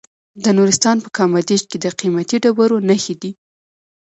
د 0.43 0.45
نورستان 0.57 0.97
په 1.01 1.09
کامدیش 1.17 1.61
کې 1.69 1.77
د 1.83 1.85
قیمتي 1.99 2.37
ډبرو 2.43 2.77
نښې 2.89 3.15
دي. 3.21 3.31